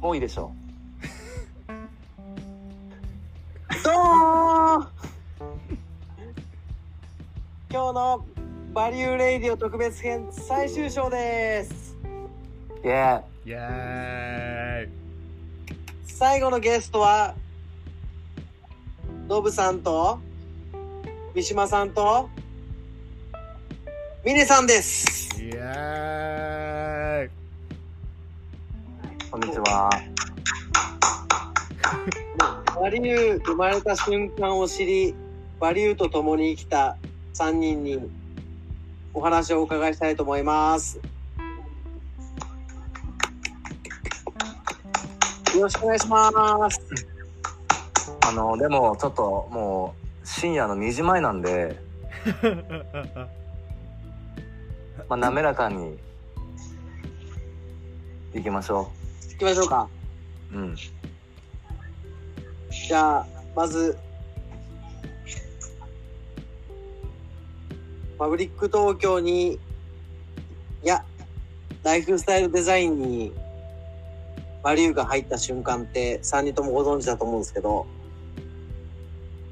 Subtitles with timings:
[0.00, 0.59] もういいでしょう。
[3.70, 4.88] どうも
[7.70, 8.26] 今日の
[8.74, 11.96] Value Radio 特別編最終章です
[12.82, 12.86] う。
[12.86, 17.36] イェイエーイ最後のゲストは
[19.28, 20.18] ノブさんと
[21.34, 22.28] 三島さんと
[24.26, 27.30] ミネさんですイエーイ
[29.30, 29.90] こんにちは。
[32.80, 35.14] バリュー生まれた瞬間を知り
[35.60, 36.96] バリューと共に生きた
[37.34, 38.10] 3人に
[39.12, 40.98] お話をお伺いしたいと思います
[45.54, 46.80] よろしくお願いします
[48.22, 51.76] あの、でも、ちょっと、もう、深夜の2時前なんで、
[55.08, 55.98] まあ、滑らかに、
[58.32, 58.88] 行きましょ
[59.32, 59.88] 行きましょうか
[60.52, 60.56] う。
[60.56, 60.76] うん。
[62.90, 63.96] じゃあまず
[68.18, 69.58] パブリック東京にい
[70.82, 71.04] や
[71.84, 73.32] ライフスタイルデザインに
[74.64, 77.86] バリューが入った瞬間って3人ともご存知だと思うんですけど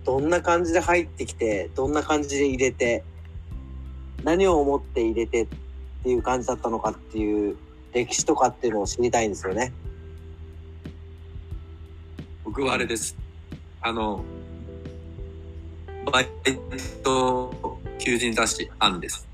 [0.05, 3.05] どんな感じで入ってきてどんな感じで入れて
[4.25, 5.47] 何を思って入れてっ
[6.03, 7.57] ていう感じだったのかっていう
[7.93, 9.73] 歴史とかっていうのを知りたいんですよね。
[12.45, 13.28] 僕はあれです。
[13.89, 14.23] あの、
[16.13, 16.29] バイ
[17.03, 19.27] ト求人雑誌、アンです。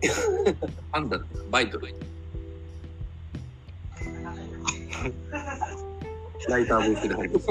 [0.90, 1.78] アンだったバイト。
[6.48, 7.46] ライターブースで入ります。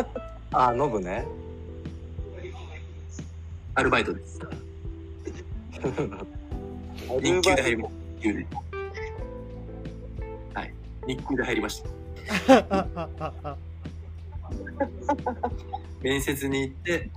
[0.56, 1.26] あ、ノブね。
[3.74, 4.40] アルバイトです。
[7.20, 7.94] 日給で入ります。
[10.54, 10.72] はい。
[11.06, 11.84] 日給で入りまし
[12.46, 13.58] た。
[16.02, 17.10] 面接に行って、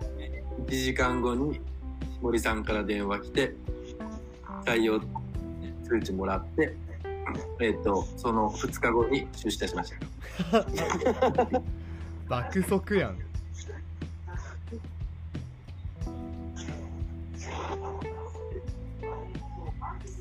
[0.67, 1.61] 1時間後に
[2.21, 3.55] 森さんから電話来て、
[4.65, 6.75] 採用通知もらって、
[7.59, 9.93] えっ、と、その2日後に出社しまし
[10.51, 10.65] た。
[12.27, 13.17] 爆速やん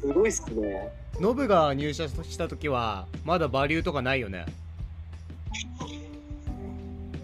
[0.00, 0.92] すごいっすね。
[1.20, 4.46] ノブが入社した時はまだバリューとかないよね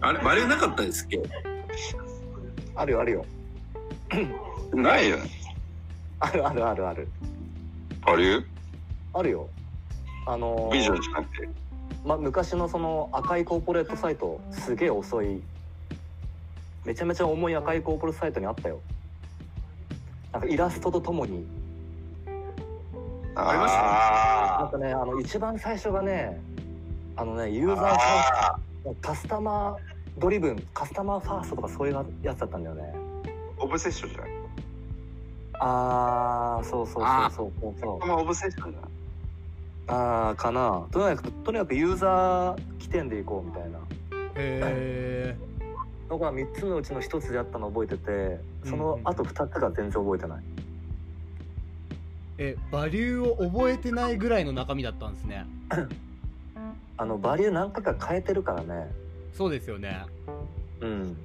[0.07, 1.21] あれ、バレなかったですっけ？
[2.75, 3.25] あるよ、あるよ。
[4.73, 5.29] ないよね。
[6.21, 7.07] あるあるあるある。
[8.03, 8.47] ある？
[9.13, 9.49] あるよ。
[10.25, 11.49] あのービジョンじゃなくて？
[12.05, 15.41] ま、昔のその赤いコーポレートサイトすげえ遅い
[16.85, 18.79] めちゃめちゃ重い赤いコーポレートサイトにあったよ
[20.31, 21.45] なんかイラストとともに
[23.35, 26.39] ありましたねあなんかねあの一番最初がね
[27.17, 28.55] あのねユーザーあ
[29.01, 32.93] カスタマードリブンカスタマーファーストとかそういうやつだったんだよね。
[33.57, 34.31] ーオブセッションじゃない？
[35.59, 37.03] あーそうそう
[37.35, 37.79] そうそう。
[37.79, 38.89] そうオブセッションじゃない？
[39.87, 40.85] あーかな。
[40.91, 43.79] とにかくとにかくユーザー起点でいこうみたいな。
[44.39, 45.37] へえ
[46.09, 50.43] のが3つのうちの1つであったの覚えててその後2つが全然覚えてない。
[52.39, 55.45] えバリューを覚えてないぐらいの中身だったんですね。
[56.97, 58.89] あのバリュー何回か変えてるからね
[59.37, 60.03] そうですよね。
[60.81, 61.17] うん。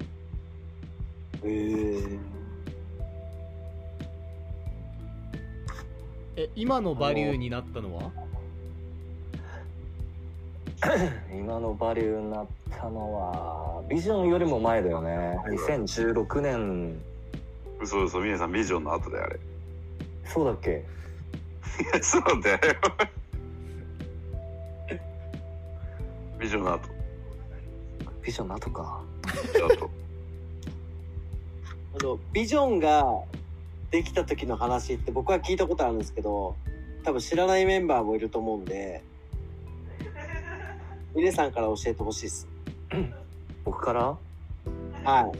[1.43, 2.19] へえ。
[6.35, 8.11] え今のバリューになったのは？
[11.33, 15.39] 今のバリューになったのはビジョンよりも前だよね。
[15.47, 17.01] 2016年。
[17.81, 19.39] 嘘嘘皆さんビジョンの後だよあれ。
[20.25, 20.69] そうだっけ？
[20.71, 22.59] いやそうだよ。
[26.39, 26.92] ビジョンの後
[28.23, 29.01] ビジョンの後か
[31.99, 33.05] あの、ビジョンが
[33.91, 36.55] できた時の話って僕は聞いたことあるんですけど、
[37.03, 39.03] 多分知らないメンバーもいると思うんで、
[41.13, 42.47] ミネさんから教えてほしいです。
[43.65, 44.17] 僕から？
[45.03, 45.31] は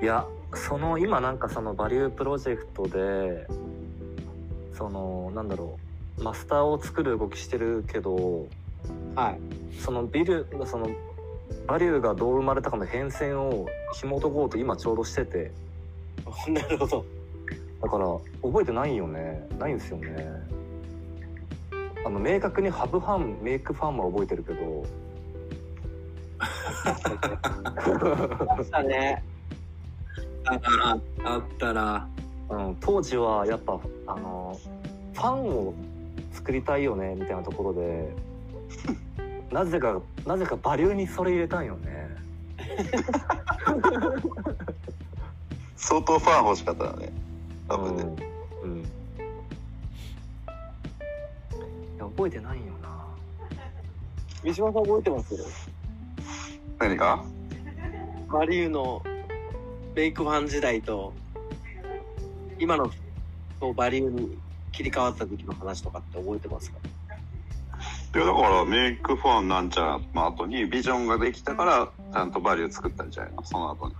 [0.00, 0.04] い。
[0.04, 3.46] いやその今なんかそのバリュープロジェクトで
[4.72, 5.78] そのなんだろ
[6.18, 8.46] うマスターを作る動きしてるけど
[9.14, 9.40] はい。
[9.80, 10.88] そのビルその
[11.66, 15.52] バリューがどう生まれたかの変遷を紐解こうと今ちょうどしてて。
[16.48, 17.04] なるほど。
[17.82, 18.06] だから
[18.42, 19.46] 覚えてないよね。
[19.58, 20.28] ないんですよね。
[22.04, 24.84] あの明確にハブファンメイクファンは覚えてるけど。
[28.62, 29.22] したね。
[30.46, 32.06] あああったら。
[32.50, 34.58] うん、当時はやっぱあの
[35.14, 35.74] ファンを
[36.32, 38.12] 作りたいよねみたいなところで
[39.54, 42.08] なぜかなぜかバリューにそれ入れたんよね。
[45.76, 47.12] 相当ファン欲しかったよね。
[47.68, 48.02] 多分ね。
[48.64, 48.82] うん、うん、い
[51.98, 53.06] や覚えてないよな。
[54.42, 55.36] 三島さん覚えてます？
[56.80, 57.24] 何か？
[58.26, 59.04] マリューの
[59.94, 61.12] メイクファン時代と、
[62.58, 62.90] 今の
[63.76, 64.36] バリューに
[64.72, 66.78] 切り替わった時の話とかって覚えてますか？
[68.14, 73.44] いやだからメイクファンなんちゃらの後にビジョンができたからちゃんとバリュー作ったんじゃないの？
[73.44, 73.94] その後に。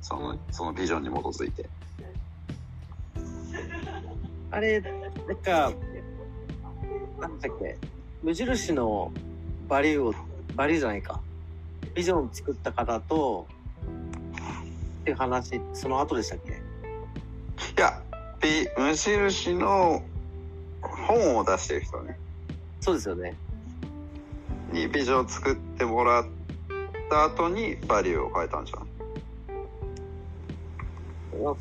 [0.00, 1.68] そのそのビジョンに基づいて。
[4.50, 5.72] あれ、なんか、
[7.20, 7.76] なんだっけ、
[8.22, 9.12] 無印の
[9.68, 10.14] バリューを、
[10.54, 11.20] バリューじゃないか。
[11.94, 13.46] ビジョンを作った方と、
[15.02, 16.52] っていう話、その後でしたっけ？
[16.52, 16.54] い
[17.76, 18.00] や
[18.40, 20.02] ビ無印の
[20.80, 22.18] 本を出してる人ね
[22.82, 23.34] そうですよね。
[24.72, 26.24] にビジョンを作ってもらっ
[27.08, 28.88] た後にバリューを変えたんじゃん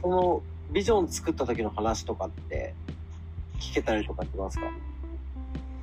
[0.02, 0.42] その
[0.72, 2.74] ビジョン作った時の話とかって
[3.60, 4.66] 聞けたりとかしますか？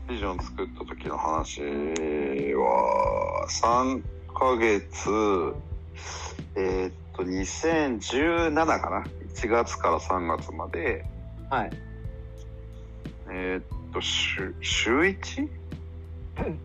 [0.08, 4.02] ビジョン作った時の話は3
[4.35, 4.90] ヶ月
[6.56, 9.05] えーっと2017かな
[9.35, 11.05] ？1月から3月まで
[11.50, 11.70] はい。
[13.31, 15.43] えーっと週週 1?
[15.43, 16.58] うん。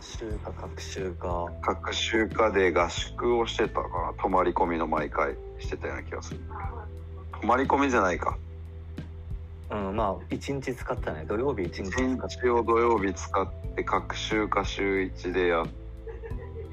[0.00, 1.46] 週か各週か。
[1.62, 4.12] 各週課で合宿をしてたかな。
[4.20, 6.40] 泊まり込みの毎回してたような気がする
[7.40, 8.36] 泊まり込みじゃないか。
[9.70, 11.24] うんまあ一日使ったね。
[11.26, 15.66] 土曜日一日使一った日を土曜日使って各週か週1でやっ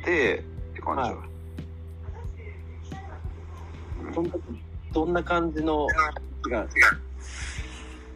[0.03, 1.23] てって感じだ、は
[4.13, 4.41] その時
[4.93, 5.87] どんな感じの？
[6.43, 6.67] 話が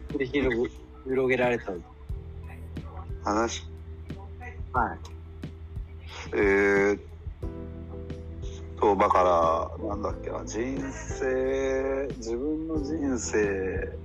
[0.08, 0.26] 繰り
[1.04, 1.78] 広げられたの
[3.24, 3.64] 話
[4.72, 4.98] はい。
[6.34, 7.00] えーっ
[8.78, 13.96] とだからなんだっけな人生自分の人生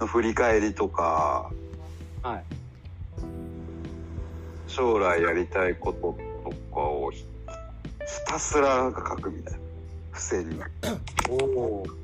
[0.00, 1.50] の振り返りとか
[2.22, 2.44] はい。
[4.66, 6.16] 将来やりたいこと
[6.50, 7.24] とかをひ
[8.26, 9.58] たすらなんか書くみたいな
[10.12, 10.58] 付箋に
[11.28, 12.03] おお。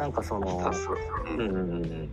[0.00, 0.72] なんかそひの
[1.36, 2.08] うん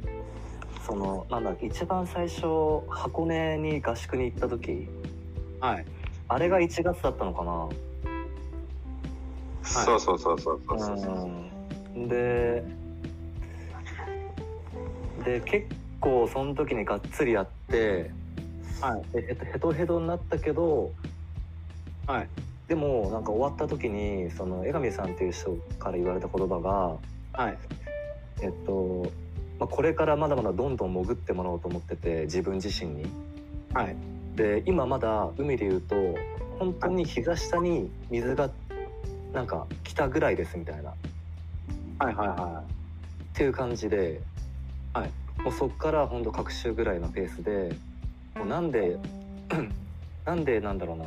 [0.86, 2.42] そのなんだ一番最初
[2.90, 4.90] 箱根に合宿に行った時
[5.62, 5.86] はい。
[6.28, 7.70] あれが1月だったのかな？
[9.64, 11.32] そうそうそうそうそうそう
[11.96, 12.66] うんで
[15.24, 15.68] で結
[16.02, 18.12] 構その時にがっつりやって
[18.82, 19.04] はい。
[19.14, 20.92] でヘトヘトヘトになったけど
[22.06, 22.28] はい。
[22.68, 26.98] でもなんか終わった時にその江上さんっていう人から言われた言葉が
[27.38, 27.58] はい。
[28.42, 29.12] えっと、
[29.60, 33.06] まあ、これからまだまだどんどん潜ってもらおうと思ってて自分自身に。
[33.74, 33.96] はい。
[34.36, 35.96] で今まだ海で言うと
[36.60, 38.50] 本当に膝下に水が
[39.34, 40.94] なんか来たぐらいですみたいなっ
[42.00, 42.16] はい。
[42.16, 42.28] はい。
[42.28, 42.64] は
[43.34, 44.20] ていう感じで、
[44.94, 45.12] はい、
[45.44, 47.76] もうそっから本当各週ぐらいのペースで
[48.36, 48.98] もうなんで
[50.26, 51.06] なんでなんだろうな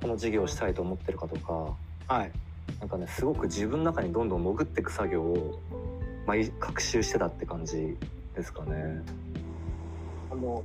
[0.00, 1.76] この授業をしたいと思ってるかとか
[2.08, 2.20] い。
[2.20, 2.32] はい。
[2.80, 5.60] なんかねすごく自分の中にどんどん潜っていく作業を
[6.26, 7.96] 毎学習してたって感じ
[8.34, 9.02] ですかね。
[10.30, 10.62] あの、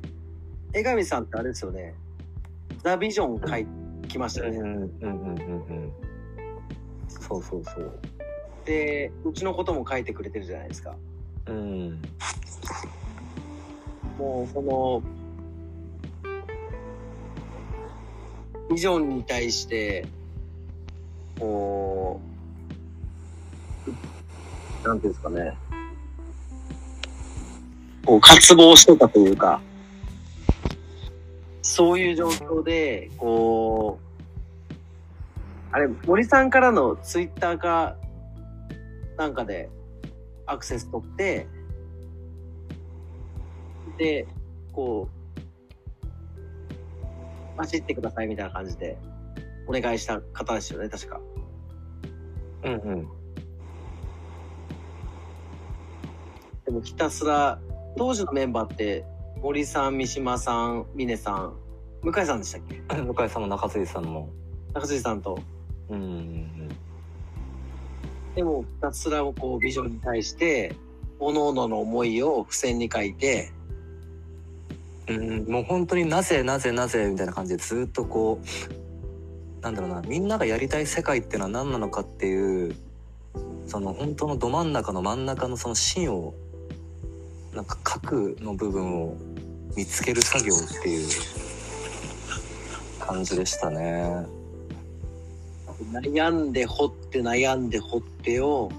[0.73, 1.95] 江上さんってあれですよね。
[2.83, 3.65] ザ・ビジョン書い
[4.09, 4.59] きましたよね。
[4.59, 5.91] うんうんうんうんうん。
[7.07, 7.99] そうそうそう。
[8.65, 10.95] で、うちのことも書いてくれてるじゃないですか。
[11.47, 12.01] うん。
[14.17, 15.01] もう、その、
[18.69, 20.05] ビジョンに対して、
[21.39, 22.19] こ
[24.83, 25.53] う、なんていうんですかね。
[28.05, 29.61] こう、渇望してたというか、
[31.61, 34.03] そういう状況で、こう、
[35.71, 37.95] あれ、森さんからのツイッターか、
[39.17, 39.69] なんかで
[40.45, 41.47] アクセス取って、
[43.97, 44.27] で、
[44.71, 45.13] こう、
[47.57, 48.97] 走ってくださいみたいな感じで、
[49.67, 51.19] お願いした方ですよね、確か。
[52.63, 53.07] うんうん。
[56.65, 57.59] でもひたすら、
[57.97, 59.05] 当時のメンバーって、
[59.41, 61.53] 森さん、三島さん、峰さん、
[62.01, 62.75] 向井さんでしたっけ？
[63.01, 64.29] 向井さんも中杉さんも
[64.73, 65.37] 中辻さんと。
[65.89, 66.69] うん
[68.35, 70.75] でも、二つらをこう、ビジョンに対して、
[71.19, 73.51] 各々の思いを付箋に書いて、
[75.07, 78.45] うんもう本当になぜなぜなぜみたいな感じでずっとこう
[79.63, 82.75] なんだろうなみんながやりたい世界っていうのは何なのかっていう
[83.65, 86.33] その本当のど真ん中の真ん中のその芯を
[87.53, 89.15] なんか核の部分を
[89.75, 91.07] 見つける作業っていう
[92.99, 94.25] 感じでしたね。
[95.91, 98.69] 悩んで掘って悩んで掘ってを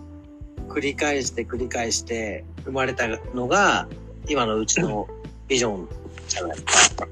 [0.69, 3.89] 繰り返して繰り返して生まれたのが
[4.29, 5.09] 今のうちの
[5.49, 5.89] ビジョン
[6.29, 7.09] じゃないですか。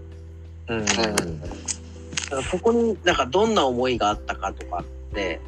[0.68, 0.92] うんだ
[2.32, 4.84] からここになんかどんな思いがあったかとかっ
[5.14, 5.38] て、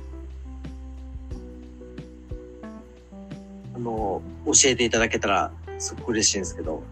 [3.74, 6.82] あの、教えていただけたらすごく嬉しいんですけど。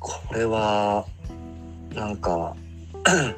[0.00, 1.06] これは
[1.94, 2.56] なんか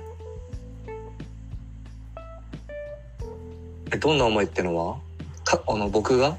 [4.00, 4.96] どんな思いってのは？
[5.44, 6.38] かあの僕が？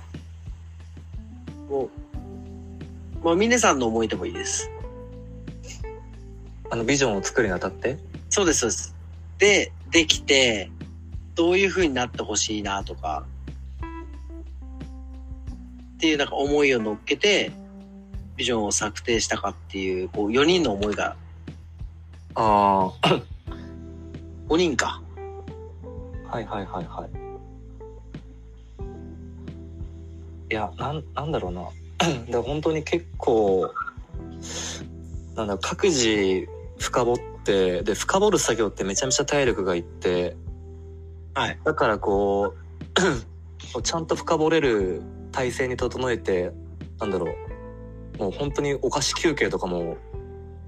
[3.28, 4.72] まあ、峰さんの思いでもいいです。
[6.70, 7.98] あのビジョンを作るにあたって？
[8.30, 8.96] そうです、そうです。
[9.38, 10.72] で、できて、
[11.36, 13.26] どういう風になってほしいなとか、
[15.96, 17.52] っていうなんか思いを乗っけて、
[18.38, 21.18] ビジョンを策定したかっていう、こう、4人の思いが、
[22.34, 23.22] ああ
[24.48, 25.02] 5 人か。
[26.30, 27.10] はいはいはいはい。
[30.50, 31.87] いや、なん、なんだろうな。
[32.30, 33.72] だ本当に結構、
[35.36, 40.36] なんだ、各自深掘って、で、深掘る作業ってめちゃめちゃ体力がいって、
[41.34, 41.60] はい。
[41.64, 42.56] だからこ
[43.76, 45.02] う、 ちゃんと深掘れる
[45.32, 46.52] 体制に整えて、
[47.00, 47.28] なんだろ
[48.18, 49.98] う、もう本当にお菓子休憩とかも、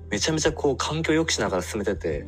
[0.09, 2.25] めちゃめちゃこう環境良くしながら進めてて、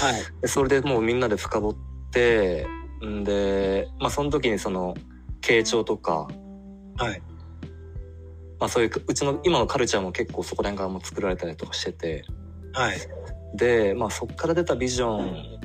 [0.00, 0.22] はい。
[0.40, 1.74] でそれでもうみんなで深掘っ
[2.10, 2.66] て
[3.04, 4.94] んでまあその時にその
[5.40, 6.28] 傾聴とか、
[6.96, 7.22] はい。
[8.62, 12.24] まあ、そういううちの今のカルチャーも結構そこら辺からも作られたりとかしてて
[12.72, 12.96] はい。
[13.56, 15.58] でまあそっから出たビジョン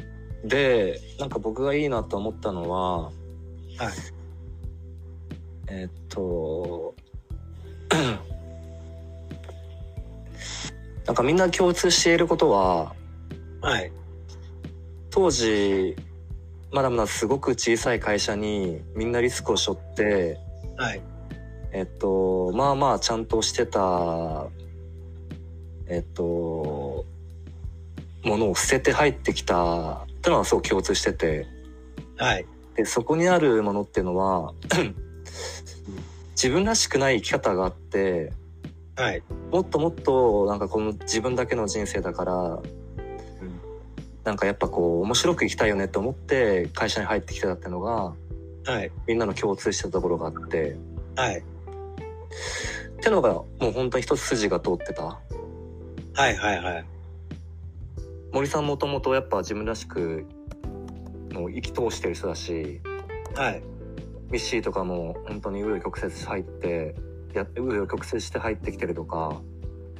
[0.43, 3.13] でなんか僕がいいなと思ったのははい。
[5.67, 6.95] えっと
[11.05, 12.95] なんかみんな共通していることは
[13.61, 13.91] はい。
[15.11, 15.95] 当時
[16.71, 20.39] まだまだすごく小さい会社にみんなリスクを背負って
[20.77, 21.16] はい。
[21.71, 24.47] えっとまあまあちゃんとしてた
[25.87, 27.05] えっと
[28.23, 31.47] ものを捨てて入ってきたってのはすごく共通してて
[32.17, 32.45] はい。
[32.75, 34.53] でそこにあるものっていうのは
[36.31, 38.31] 自分らしくない生き方があって
[38.95, 39.23] はい。
[39.51, 42.59] もっともっとなんかこの自分だけの人生だから、
[44.23, 48.13] なんかやっぱこう面白く生きたいよねって思って会社に入ってきてたっていうのが
[48.65, 48.91] はい。
[49.07, 50.75] みんなの共通してたところがあって
[51.15, 51.43] はい。
[52.97, 55.03] ってのがもう本当に一つ筋が通ってた？
[55.03, 56.35] はい。
[56.35, 56.63] はい。
[56.63, 56.85] はい。
[58.31, 60.25] 森さんもともとやっぱ自分らしく
[61.33, 62.81] もう生き通してる人だし
[63.35, 63.63] はい。
[64.29, 66.95] ミッシーとかも本当に紆余曲折入って
[67.33, 69.41] や紆余曲折して入ってきてるとか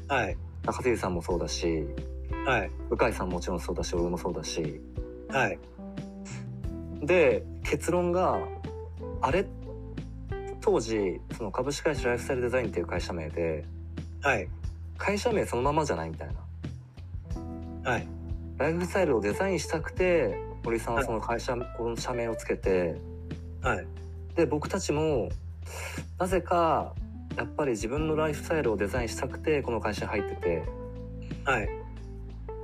[0.07, 0.38] はい。
[0.65, 1.86] 中杉さんもそうだし
[2.46, 2.72] はい。
[2.89, 4.81] 向井さんももちろんそうだし俺もそうだし
[5.29, 5.60] はい。
[7.01, 8.39] で結論が
[9.22, 9.46] あれ？
[10.68, 13.64] 当時その株式会社ライフスタイルデザインっていう会社名で
[14.22, 14.50] はい。
[14.98, 16.28] 会社名そのままじゃないみたい
[17.86, 18.08] なはい。
[18.58, 22.98] ライフスタイルをデザインしたくて森さんはその会社この社名をつけて
[23.62, 23.88] はい。
[24.36, 25.30] で僕たちも
[26.20, 26.94] なぜか
[27.38, 30.64] やっぱり自分のライフスタイルをデザインしたくてこの会社に入ってて
[31.46, 31.64] はい。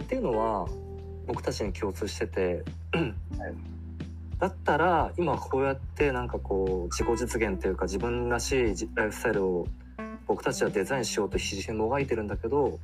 [0.03, 0.67] っていうのは
[1.25, 2.65] 僕たちに共通してて、
[4.43, 9.67] だったら今こうやってなんかこう自己実現というか自分らしいじライフスタイルを
[10.27, 12.77] 僕たちはデザインしようと必死にもがいてるんだけど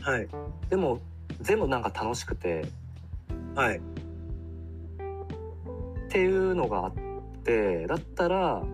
[0.00, 0.26] はい。
[0.68, 0.98] でも
[1.40, 2.66] 全部なんか楽しくて
[3.54, 3.76] はい。
[3.76, 3.80] っ
[6.08, 6.92] ていうのがあっ
[7.44, 8.64] てだったら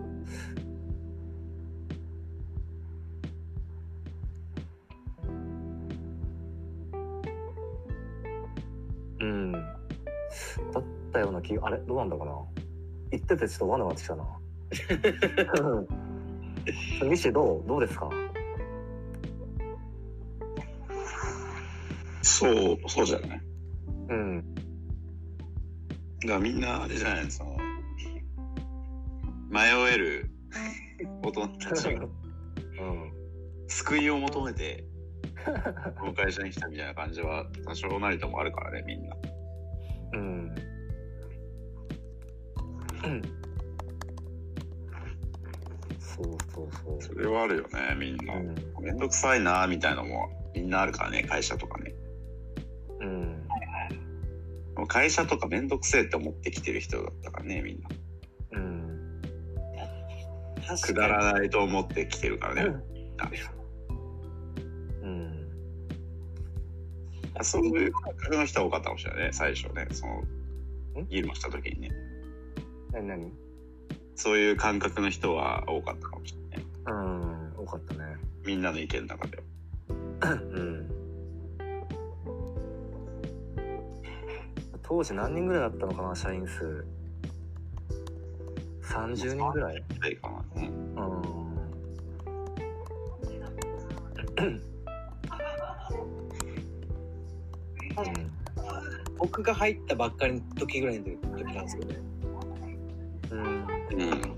[11.43, 12.31] 気あれどうなんだかな？
[13.11, 14.25] 言っててちょっとわなわなってきたな。
[17.07, 17.67] ミシどう？
[17.67, 18.09] どうですか？
[22.21, 23.41] そう、そうじゃない。
[24.09, 24.55] うん。
[26.21, 27.57] だからみんなあれじゃないその
[29.49, 29.59] 迷
[29.93, 30.31] える
[31.21, 32.01] 大人たちが。
[32.01, 32.09] うん。
[33.67, 34.85] 救いを求めて
[35.99, 39.15] この会社に来たみたいな感じは多少なりともあるからねみんな。
[40.13, 40.55] うん
[45.99, 47.01] そうそうそう。
[47.01, 48.35] それはあるよねみんな。
[48.35, 48.55] うん。
[48.81, 51.93] めんどくさいなみたいのもみんなあるからね会社とかね。
[53.01, 53.47] うん。
[54.87, 57.89] 会社とかめんどくせえって思ってきてる人だったからねみんな。
[58.53, 59.21] うん。
[60.67, 61.07] 確くだ。
[61.07, 62.61] らないと思ってきてるからね
[65.01, 65.49] うん。
[67.41, 70.21] そういう感覚の人は多かったかもしれないね最初ねその
[71.01, 71.07] ん？
[71.09, 71.89] 議論した時にね
[72.93, 73.07] 何？
[73.07, 73.31] 何
[74.15, 76.65] そういう感覚の人は多かったかもしれない。
[76.85, 78.17] うん多かったね。
[78.45, 79.43] みんなの意見の中では。
[80.31, 80.89] うん。
[84.83, 86.85] 当時何人ぐらいだったのかな社員数。
[88.83, 89.83] 30人ぐらい？
[89.97, 90.43] ぐらいかな。
[90.55, 90.67] うん。
[94.37, 94.61] うん。
[99.17, 102.12] 僕が入ったばっかりの時ぐらいの時なんですけどね。
[103.33, 104.37] うんうん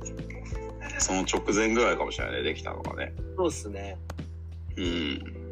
[0.98, 3.98] その直前ぐらいかもしれないねできたのがねそうっすね。
[4.78, 5.46] うん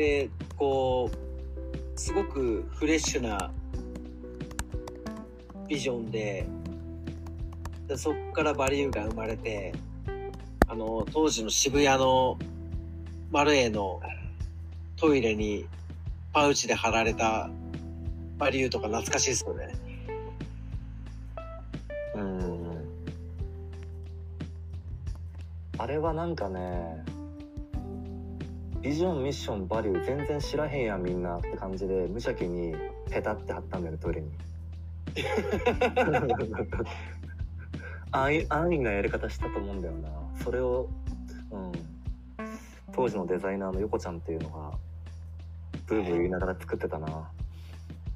[0.00, 3.52] で、こう、すごくフレッシュな
[5.68, 6.46] ビジョンで、
[7.86, 9.74] でそっからバリューが生まれて、
[10.68, 12.38] あの、当時の渋谷の
[13.30, 14.00] マルエの
[14.96, 15.66] トイレに
[16.32, 17.50] パウチで貼られた
[18.38, 19.74] バリューとか懐かしいですよね。
[25.80, 27.02] あれはなんかね
[28.82, 32.74] ビジョンミッションバリュー全然知らへんやんみんなって感じで無邪気に
[33.10, 34.30] ペタって貼ったんだよねトイレに。
[38.12, 38.34] 安
[38.70, 40.10] 易なやり方したと思うんだよな。
[40.44, 40.86] それを、
[41.50, 41.72] うん、
[42.92, 44.72] 当時のデザイナーの横ちゃんっていうのが
[45.86, 47.30] ブーブー言いながら作ってたな。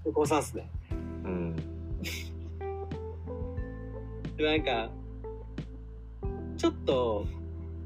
[0.05, 0.69] 横尾さんっすね。
[0.91, 1.57] うん。
[4.37, 4.91] でなんか、
[6.59, 7.27] ちょっと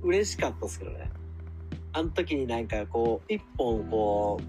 [0.03, 1.11] 嬉しかったっすけどね。
[1.93, 4.45] あの時になんかこう、一本こう、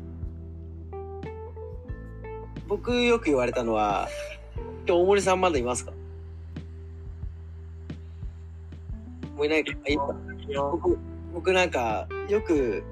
[2.67, 4.07] 僕よく言われたのは、
[4.87, 5.91] 今日大森さんまだいますか？
[9.35, 9.71] もういないか？
[9.87, 10.15] いか。
[10.71, 10.97] 僕、
[11.33, 12.83] 僕なんか、よく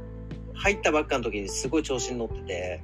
[0.56, 2.82] 入ったばっかの時にすごい調子に乗ってて、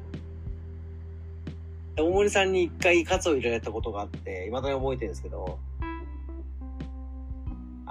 [1.97, 5.57] 大森さんに一回カツを入れられたことがあって、未だに覚えてるんですけど、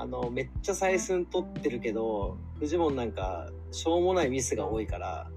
[0.02, 5.30] あの、めっちゃ採寸取ってるけど、フジモンなんか、しょうもないミスが多いから、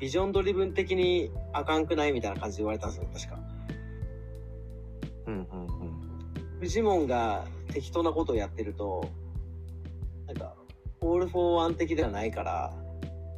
[0.00, 3.38] ビジョンドリブン的にあかんくないみたいな感じで言われたんですよ、確か。
[5.28, 6.02] うんうんうん
[6.58, 9.08] フジモンが適当なことをやってると、
[10.26, 10.56] なんか、
[11.02, 12.72] オールフォーワン的ではないから、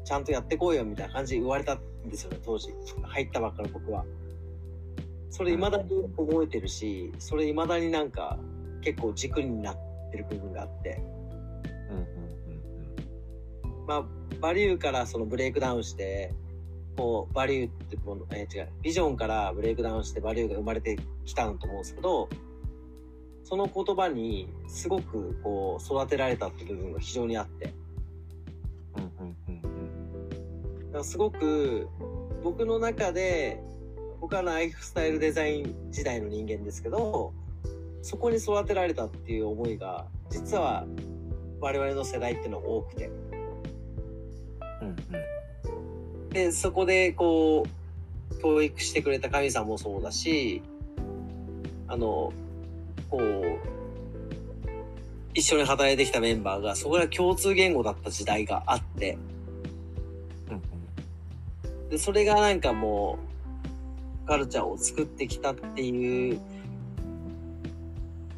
[0.07, 2.71] ちゃんとやってこいよみたいな感じで言われたんですよね、当時。
[3.03, 4.07] 入ったばっかの僕は。
[5.29, 8.39] それ未だに覚えてるし、それ未だになんか
[8.85, 9.77] 結構軸になっ
[10.11, 11.01] てる部分があって。
[11.91, 12.25] うんうん
[13.87, 14.05] まあ、
[14.41, 16.33] バリューからそのブレイクダウンして、
[16.97, 22.29] こう、バリューってもの、えー違う、ビジョンからブレイクダウンしてバリューが生まれてきたんだと思うんですけど、
[23.45, 27.75] その言葉にすごくこう、育てられたって部分が非常にあって、
[28.97, 30.87] うんうんうんうん。
[30.87, 31.89] だからすごく
[32.43, 33.61] 僕の中で、
[34.21, 37.35] 僕はライフスタイルデザイン時代の人間ですけど、
[38.05, 40.85] そこに育てられたっていう思いが、実は
[41.59, 43.11] 我々の世代っていうのが多くて、
[44.83, 46.29] うんうん。
[46.29, 47.65] で、そこでこ
[48.31, 50.61] う、教育してくれた神さんもそうだし、
[51.89, 52.31] あの、
[53.09, 53.59] こう、
[55.33, 59.17] 一緒に働いてきたメンバーが、そこが共通言語だった時代があって、
[60.51, 61.89] うん。
[61.89, 63.19] で、それがなんかも
[64.25, 66.39] う、カルチャーを作ってきたっていう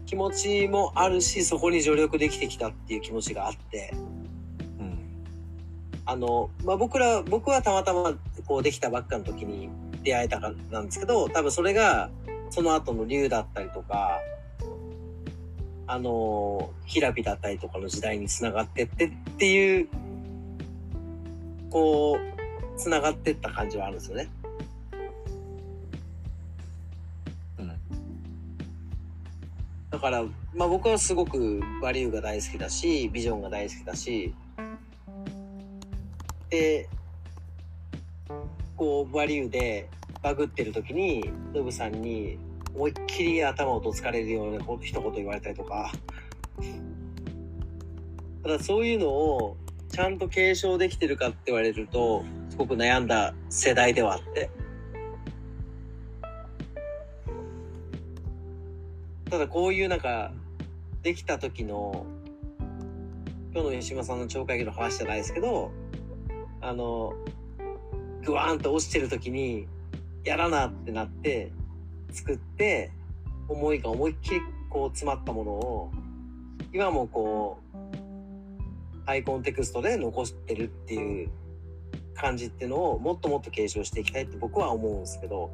[0.07, 4.97] 気持ちもあるし、そこに助力できてきたっていう気持ちがあって、うん
[6.07, 8.15] あの、まあ、僕ら、僕はたまたま
[8.47, 9.69] こうできたばっかの時に
[10.05, 12.11] 出会えたからなんですけど、多分それが、
[12.51, 14.21] その後の竜だったりとか、
[15.89, 19.89] あの、ヒラピだったりとかの時代に繋がってってっていう、
[21.71, 24.29] こう、繋がってった感じはあるんですよね。
[29.97, 34.35] だから、まあ僕はすごくバリューが大好きだし、ビジョンが大好きだし、
[36.51, 36.87] で、
[38.77, 39.89] こう、バリューで
[40.23, 42.39] バグってる時に、ノブさんに
[42.75, 45.91] 思いっきり頭をどつかれるような一言言われたりとか、
[48.43, 49.57] ただそういうのを
[49.91, 54.51] ちゃんと継承できてるかって言われると、すごく悩んだ世代ではあって。
[59.29, 60.33] ただこういうなんか、
[61.03, 62.07] できた時の、
[63.53, 65.73] 今日の吉島さんの超会議の話じゃないですけど、
[66.61, 67.13] あの、
[68.25, 69.67] グワーンと落ちてる時に、
[70.25, 71.51] やらなってなって、
[72.13, 72.93] 作って、
[73.49, 75.91] 思いが思いっきりこう詰まったものを、
[76.73, 77.77] 今もこう、
[79.07, 81.31] アイコンテクストで残してるっていう
[82.15, 85.51] 感じっていうのをもっともっと継承していきたいって僕は思うんですけど、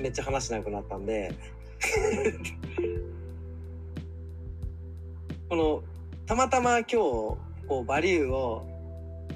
[0.00, 1.34] めっちゃ話しなくなったんで、
[5.48, 5.82] この、
[6.26, 6.96] たまたま今日、
[7.68, 8.66] こう、バリューを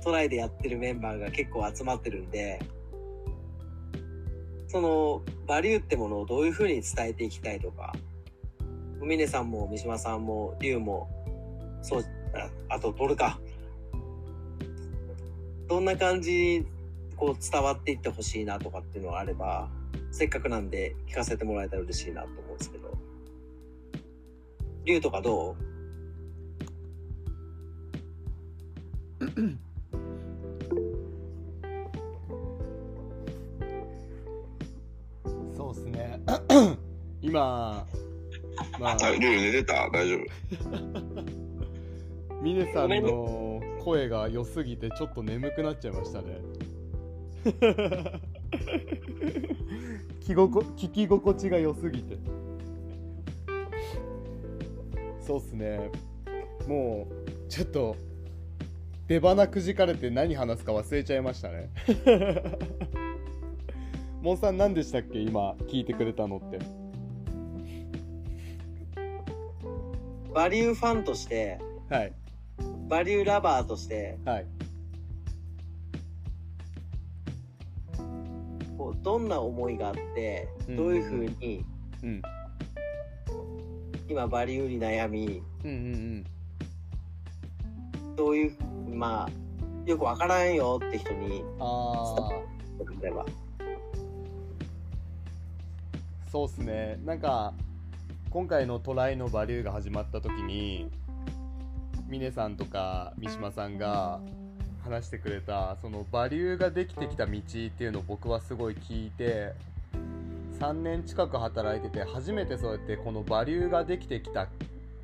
[0.02, 2.58] トライでやってるメンバーが結構集まってるんで、
[4.68, 7.92] その、バリューってものをどういう風に伝えていきたいとか、
[9.00, 11.08] 峰さんも三島さんも龍も、
[11.82, 13.40] そう、ああとトルか。
[15.68, 16.66] どんな感じ、
[17.16, 19.68] こう伝わっていってほしいなとかっていうのがあれば、
[20.10, 22.90] せっかくなんで聞かせてもらえたら嬉しいなと思うんですけど。
[24.84, 25.56] 龍とかど
[29.20, 29.24] う？
[35.56, 36.20] そうっすね。
[37.22, 37.86] 今
[38.78, 38.96] まあ。
[39.02, 39.88] あ、ルール寝てた？
[39.90, 40.20] 大丈夫。
[42.42, 46.38] 峰さんの声が良すぎてちょっと眠くなっちゃいましたね
[48.52, 52.16] 聞きごこ聞き心地が良すぎて。
[55.26, 55.90] そうっすね。
[56.66, 57.96] もうちょっと
[59.06, 61.70] 出花くじかれて何話すか忘れちゃいましたね。
[64.22, 65.20] モンさん何でしたっけ？
[65.20, 66.58] 今聞いてくれたのって。
[70.32, 71.58] バリューファンとして、
[71.88, 72.12] はい。
[72.88, 74.46] バリューラバーとして、はい
[78.80, 80.76] こうどんな思いがあって、うん。
[80.76, 81.66] どういう風に
[82.02, 82.22] うん。
[84.08, 86.24] 今バリューに悩み、うんうん
[88.16, 88.56] どういう、
[88.90, 93.26] まあ、よくわからんよって人に、うんああ例えば。
[96.32, 96.98] そうっすね。
[97.04, 97.52] なんか
[98.30, 100.90] 今回のトライのバリューが始まった時に
[102.08, 104.20] 峰さんとか三島さんが
[104.90, 109.52] 話してくれたそのバリューができてきた道っていうのを僕はすごい聞いて
[110.58, 114.48] 3年近く働いてて初めてそうやってこのバリューができてきた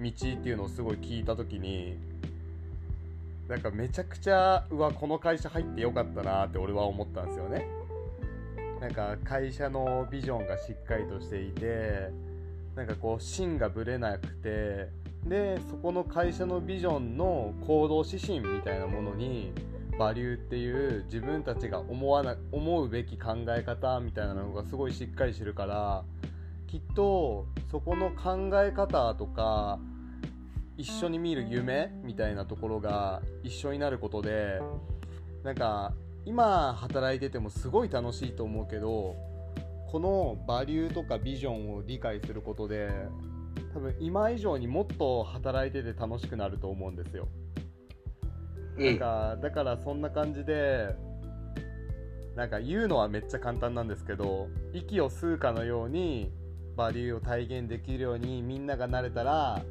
[0.00, 1.96] 道っていうのをすごい聞いた時に
[3.48, 7.68] なんかめちゃくちゃうわこの会社入ってよかったなって俺は思ったんですよね。
[8.80, 12.10] なんか会社のビジョンがしっかりとしていて
[12.74, 14.88] なんかこう芯がぶれなくて
[15.24, 19.52] でそこの会社のビジョンの行動指針みたいなものに
[19.98, 26.04] バリューっていう自分たちが思わな思うべき考え方みたいなのがすごいしっかりしてるから
[26.66, 29.78] きっとそこの考え方とか
[30.76, 34.60] 一緒に見る夢みたいなところが一緒になることで
[35.42, 35.94] なんか
[36.26, 39.16] 今働いててもすごい楽しいと思うけど
[39.90, 42.90] このバリューとかビジョンを理解することで
[43.72, 47.28] 多分今以上にもっと働いてて楽しくなると思うんですよ。
[48.76, 50.94] なんかだからそんな感じで
[52.34, 56.30] なんか言うのはめっちゃ簡単なんですけど息を吸うかのように
[56.76, 59.62] バリューを体現できるようにみんながなれたら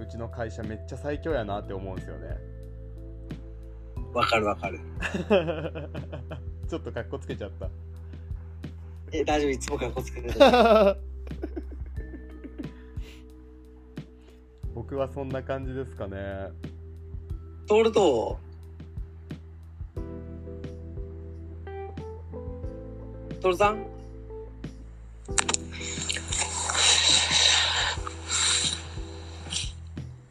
[0.00, 2.36] うちの会社めっちゃ最強やなって思うんですよね。
[4.12, 4.80] わかるわかる。
[6.68, 7.68] ちょっとかっこつけちゃった。
[9.12, 10.34] え、大丈夫、いつもからこつけてる。
[14.74, 16.48] 僕はそんな感じですかね。
[17.70, 18.36] トールと、
[23.40, 23.86] トールさん？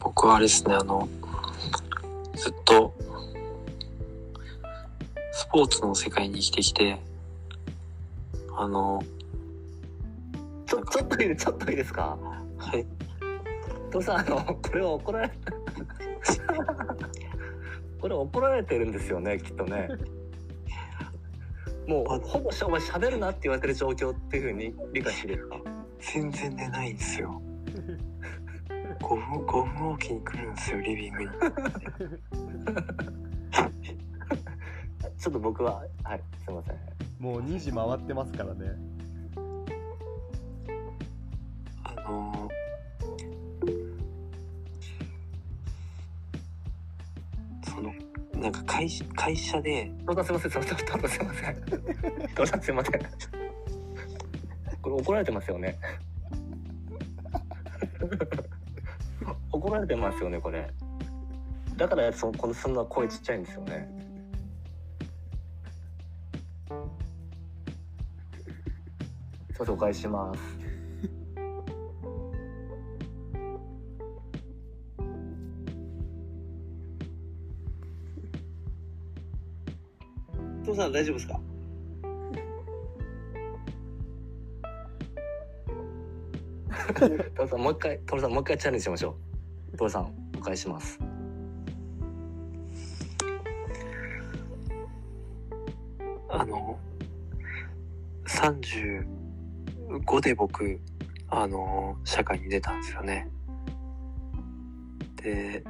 [0.00, 1.08] 僕はあれですね、あの、
[2.34, 2.92] ずっと、
[5.32, 7.00] スポーツの世界に生きてきて、
[8.54, 9.02] あの、
[10.66, 12.18] ちょ、ちょっといい、ちょっといいですか？
[12.58, 12.86] はい、
[13.90, 15.30] 父さん、あの、これは怒られ、
[18.00, 19.88] これ怒られてるんですよね、きっとね。
[21.86, 25.60] もう、ほぼしゃ、お前喋るなって言われてる状況っていうふうに理解していいですか
[25.98, 27.42] 全然寝ないんですよ。
[29.00, 31.30] 5分、5分おきに来るんですよ、リビングに。
[35.18, 36.76] ちょっと僕は、はい、すいません。
[37.18, 38.70] もう2時回ってますからね。
[41.84, 42.39] あの
[48.40, 51.56] なんか会社会社でトロさんすいません、トロさんすいません。
[52.34, 53.00] トロさんすいません。
[54.80, 55.78] これ怒られてますよね。
[59.52, 60.72] 怒られてますよね、これ。
[61.76, 63.86] だからそこのそんな声ちっちゃいんですよね。
[69.50, 70.59] すいません、お返しします。
[80.80, 81.40] さん大丈夫ですか？
[87.36, 89.16] トロさん、もう一回、トロさん、もう一回チャレンジしましょ
[89.72, 89.76] う。
[89.76, 90.98] トロさん、お返しします。
[96.32, 96.78] あの
[98.26, 100.80] 35で僕
[101.28, 103.28] あの社会に出たんですよね
[105.16, 105.64] で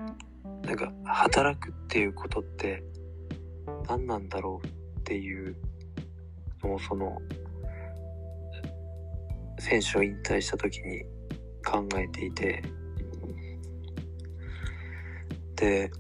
[0.65, 2.85] なんか働くっていうことって
[3.89, 4.71] 何なんだろうっ
[5.11, 5.57] ていう
[6.63, 7.21] のをその
[9.59, 11.03] 選手を引退した時に
[11.67, 12.63] 考えていて
[15.57, 15.91] で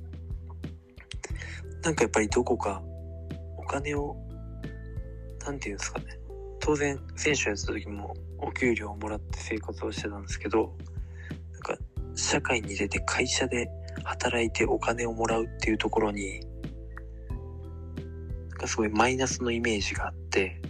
[1.82, 2.80] なんかやっぱりどこか
[3.56, 4.14] お金を
[5.44, 6.06] なんていうんですかね
[6.60, 10.72] 当然選手やってた時もお給料をもらって生活をしてたんですけど
[11.52, 11.76] なんか
[12.14, 13.68] 社会に出て会社で
[14.04, 16.42] 働いてお金をもらうっていうところに
[18.60, 20.60] かすごいマイナスのイメージがあって。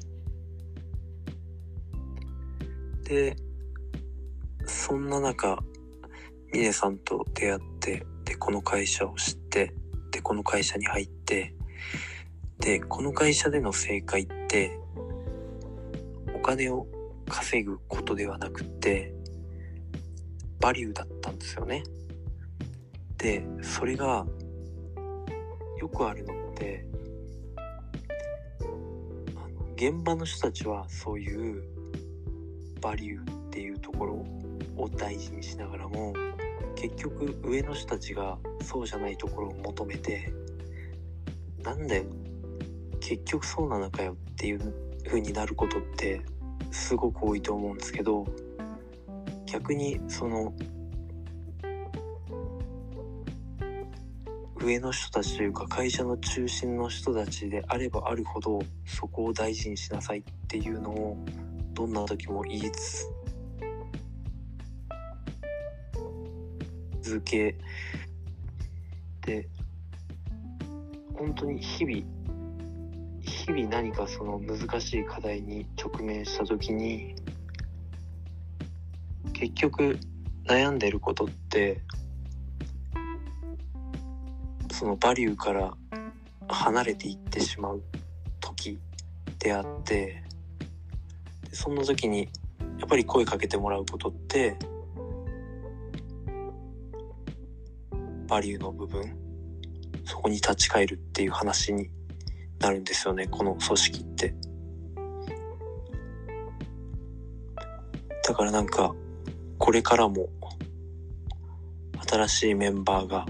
[3.05, 3.35] で
[4.67, 5.59] そんな中
[6.53, 9.75] 峰さんと出会ってでこの会社を知って
[10.13, 11.53] でこの会社に入って
[12.61, 14.79] でこの会社での正解って
[16.37, 16.87] お金を
[17.29, 19.13] 稼ぐことではなくて
[20.61, 21.83] バリューだったんですよね。
[23.17, 24.25] でそれが
[25.79, 26.87] よくあるのって
[29.81, 31.65] 現場の人たちはそういう
[32.83, 34.13] バリューっていうところ
[34.77, 36.13] を大事にしながらも
[36.77, 40.31] 結局上の人たちがそうじゃないところを求めて
[41.63, 42.05] なんだよ
[43.01, 44.75] 結局そうなのかよっていう
[45.07, 46.21] 風になることって
[46.71, 48.27] すごく多いと思うんですけど
[49.47, 50.53] 逆にその
[54.63, 61.17] 上の人たちというか会社の中心の人たちであればあるほどそこを大事にしなさいっていうのを
[61.73, 62.71] どんな時も言い
[67.01, 67.57] 続け
[69.23, 69.49] て
[71.15, 72.03] 本当に日々
[73.23, 77.15] 日々何かその難しい課題に直面した時に
[79.33, 79.99] 結局
[80.47, 81.81] 悩んでることって
[84.81, 85.75] そのバリューから
[86.49, 87.83] 離れていってしまう
[88.41, 88.79] 時
[89.39, 90.23] であって
[91.51, 92.31] でそんな時に
[92.79, 94.57] やっぱり声かけてもらうことって
[98.27, 99.15] バリューの部分
[100.07, 101.91] そこに立ち返るっていう話に
[102.59, 104.35] なるんですよねこの組織って。
[108.27, 108.95] だからなんか
[109.59, 110.31] これからも
[112.09, 113.27] 新しいメンバーが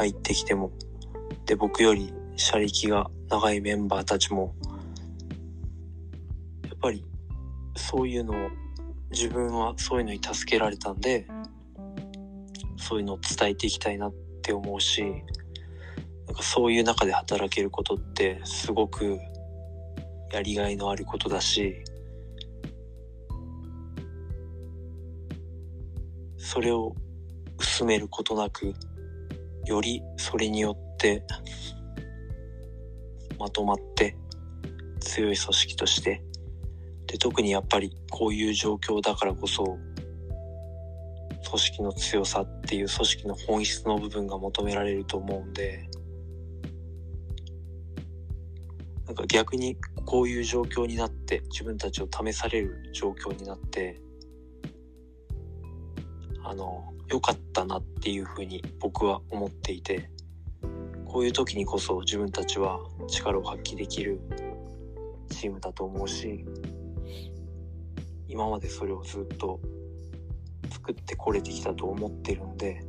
[0.00, 0.72] 入ってきても
[1.44, 4.54] で僕より車力が長いメンバーたちも
[6.64, 7.04] やっぱり
[7.76, 8.48] そういうのを
[9.10, 11.26] 自分はそういうのに助けられたんで
[12.78, 19.18] そういうのを伝えていきたいなって思うしなんかそういう中で働けることってすごく
[20.32, 21.84] やりがいのあることだし
[26.38, 26.94] それを
[27.58, 28.72] 薄めることなく
[29.70, 31.22] よりそれによって
[33.38, 34.16] まとまって
[34.98, 36.22] 強い組織として
[37.06, 39.78] で特にやっぱりこういう状況だからこそ
[41.48, 45.88] 組織の強さっていう組織の本質の部分が求められると思うんで
[49.06, 54.00] なんか逆にこういう状況になって自分たちを試される状況になって
[56.44, 60.10] あの良かったなっていうふうに僕は思っていて
[61.04, 64.20] こういう時にこそ自分たちは力を発揮できる
[65.28, 66.44] チームだと思うし
[68.28, 69.58] 今までそれをずっと
[70.70, 72.80] 作ってこれてきたと思ってるんで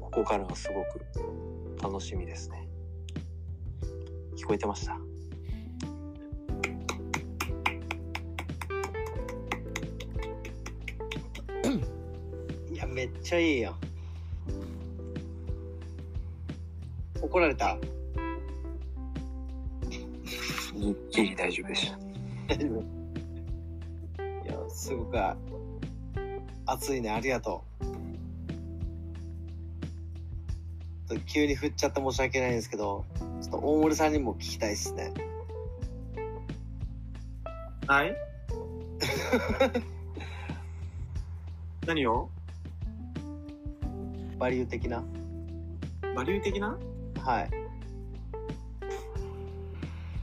[0.00, 2.68] ここからがすごく楽しみですね。
[4.36, 5.01] 聞こえてました？
[13.02, 13.76] めめっちゃいいやん。
[17.20, 17.76] 怒られた？
[20.74, 21.98] ぎっきり大丈夫でした。
[22.48, 22.82] 大丈夫
[24.44, 25.16] いや、すごく
[26.66, 27.10] 熱いね。
[27.10, 27.84] ありがとう。
[31.26, 33.04] 急に振っちゃって申し訳ないんですけど、
[33.42, 35.12] ちょっと大森さんにも聞きたいですね。
[37.86, 38.16] はい？
[41.86, 42.30] 何を？
[44.42, 45.04] バリュー的な
[46.16, 46.76] バリュー的な？
[47.22, 47.50] はい。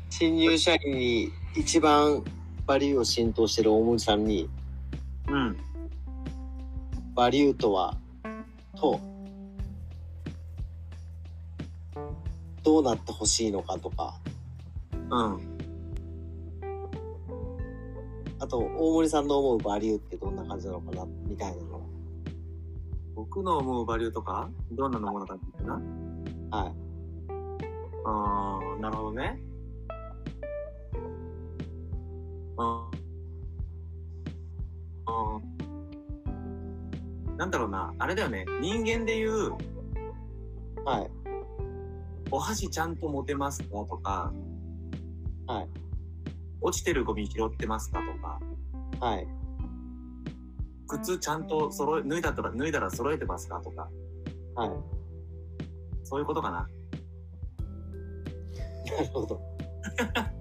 [0.10, 2.21] 新入社員に一番
[2.67, 4.49] バリューを浸透してる大森さんに、
[5.29, 5.55] うん。
[7.15, 7.95] バリューとは、
[8.75, 8.99] と、
[12.62, 14.19] どうなってほしいのかとか、
[14.91, 15.39] うん。
[18.38, 21.79] あと、大森さんの思うバリューってどんな感じなのかな、みたいなの。
[23.19, 25.73] 僕の思うバリューとかどんなのものかってな？
[25.73, 26.73] はい。
[28.05, 29.38] あー、なるほどね。
[32.58, 32.89] あ
[35.05, 37.93] あーなんだろうな。
[37.99, 38.45] あれだよね。
[38.62, 39.51] 人間で言う、
[40.86, 41.12] はい。
[42.32, 44.32] お箸ちゃんと持てますかとか、
[45.45, 45.67] はい。
[46.62, 48.05] 落ちてるゴミ拾ってますかと
[49.01, 49.27] か、はい。
[50.89, 53.88] 靴ちゃんと揃え、脱いだったら、脱いだら揃えてますかとか、
[54.56, 54.69] はい。
[56.04, 56.58] そういうことかな。
[56.58, 56.67] な
[58.99, 59.39] るほど。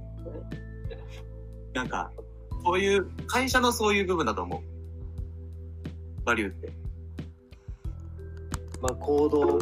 [1.75, 2.11] なんか、
[2.65, 4.63] そういう、会社のそういう部分だと思う。
[6.25, 6.73] バリューって。
[8.81, 9.59] まあ、行動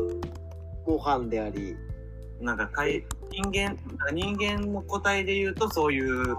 [0.86, 1.76] 模範であり、
[2.40, 3.76] なんか、かい人間、
[4.12, 6.36] 人間の個体で言うと、そういう、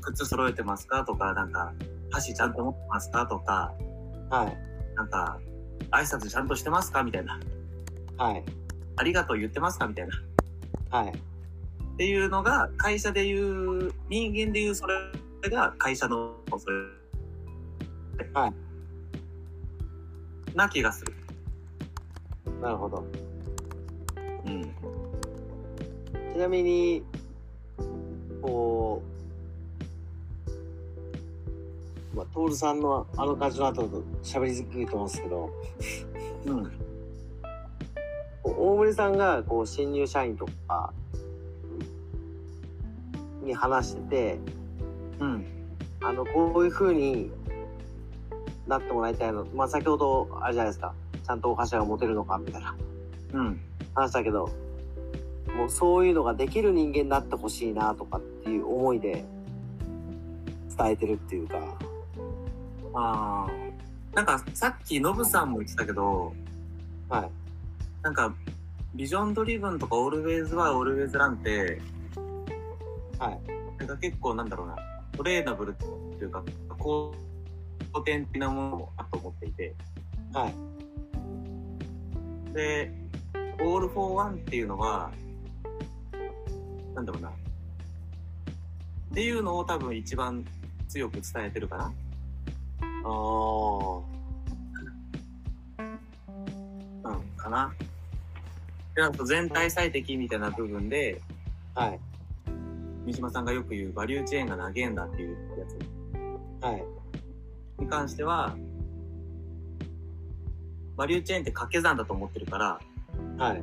[0.00, 1.72] 靴揃えてますかとか、なんか、
[2.10, 3.26] 箸ちゃんと持ってますか？
[3.26, 3.74] とか、
[4.30, 4.56] はい。
[4.96, 5.38] なんか、
[5.90, 7.02] 挨拶ちゃんとしてますか？
[7.02, 7.40] みたいな。
[8.16, 8.44] はい。
[8.96, 9.86] ありがとう言ってますか？
[9.86, 10.98] みたいな。
[10.98, 11.08] はい。
[11.10, 11.12] っ
[11.96, 14.94] ていうのが、会社で言う、人間で言うそれ
[15.50, 16.76] が会社の、それ。
[18.34, 18.54] はい。
[20.56, 21.12] な気がする。
[22.60, 23.04] なるほど。
[24.46, 24.62] うん。
[26.32, 27.02] ちなみに、
[28.42, 29.09] こう、
[32.14, 35.50] まあ、トールさんのあの感じの後だと喋りづくいと思うんですけど、
[36.46, 36.72] うん。
[38.42, 40.92] 大森さんがこう新入社員とか
[43.42, 44.38] に話してて、
[45.20, 45.46] うん。
[46.02, 47.30] あの、こういう風に
[48.66, 49.46] なってもらいたいの。
[49.54, 50.94] まあ、先ほど、あれじゃないですか。
[51.24, 52.74] ちゃんとお箸が持てるのか、みたいな
[53.34, 53.60] うん。
[53.94, 54.48] 話だけど、
[55.56, 59.24] もうそういうのができる人間になってほしいな、とかっていう思いで
[60.76, 61.58] 伝えてるっていうか、
[62.94, 63.50] ああ。
[64.14, 66.34] なんか、さっきノブさんも言ってたけど、
[67.08, 67.30] はい。
[68.02, 68.34] なんか、
[68.94, 71.80] ビジョンドリブンとかオールウェイズはオールウェイズランって、
[73.18, 73.40] はい。
[73.78, 74.76] なんか結構なんだろうな、
[75.16, 76.42] トレーナブルっていうか、
[76.78, 77.14] 後
[78.04, 79.74] 天的なものもあると思っていて、
[80.32, 80.54] はい。
[82.52, 82.92] で、
[83.60, 85.10] オールフォーワンっていうのは、
[86.94, 87.28] なんだろうな。
[87.28, 87.32] っ
[89.14, 90.44] ていうのを多分一番
[90.88, 91.92] 強く伝えてるかな。
[93.04, 94.02] あー。
[97.04, 97.72] うん、かな。
[98.94, 101.20] で、あと全体最適みたいな部分で、
[101.74, 102.00] はい。
[103.06, 106.84] 三島さんがよく言うバリューチェーンが長えんだっていうやつはい。
[107.82, 108.54] に関しては、
[110.96, 112.80] バリューチェーンって掛け算だと思ってるから、
[113.38, 113.62] はい。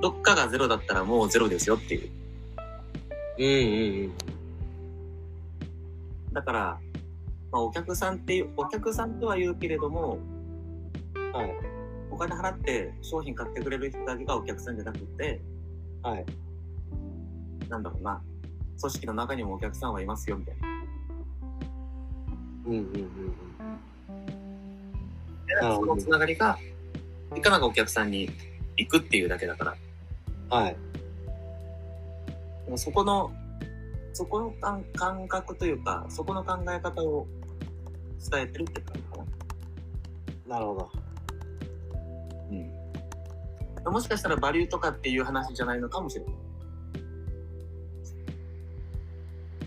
[0.00, 2.10] どっかがゼロだったらもうゼロですよっていう。
[3.38, 4.12] うんうん
[6.32, 6.78] だから、
[7.54, 10.18] まあ、お客さんっていう、お客さんとは言うけれども、
[11.14, 11.32] うん。
[11.32, 11.54] はい。
[12.10, 15.40] お金払って商品買ってくれる人だけがお客さんじゃなくて、
[16.02, 16.26] はい。
[17.68, 18.20] なんだろうな、
[18.80, 20.68] 組織の中にもお客さんはいますよみたいな。
[22.66, 22.92] うんうんうん
[25.46, 26.58] でなるほどそのつながりが、
[27.36, 28.30] いかなかお客さんに
[28.76, 29.76] 行くっていうだけだから、
[30.58, 30.64] うん。
[30.64, 30.76] はい。
[32.68, 33.30] もうそこの、
[34.12, 37.28] そこの感感覚というか、そこの考え方を
[38.30, 39.16] 伝えてるって感じか
[40.48, 40.54] な。
[40.56, 40.90] なるほど。
[42.50, 42.54] う
[43.90, 43.92] ん。
[43.92, 46.34] もしかしたらバリューとかっていう話じゃないのかもしれない。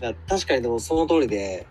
[0.00, 1.66] や確かにでもその通りで、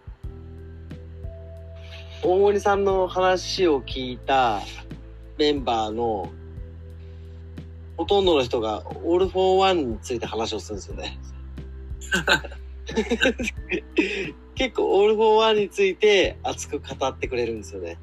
[2.24, 4.62] 大森さんの話を聞いた
[5.38, 6.30] メンバーの
[7.96, 11.20] ほとんどの人がオールフォーワンについて話をするんですよね。
[14.58, 18.00] 結構オールフォーワンについて熱く語ってくれるんですよね。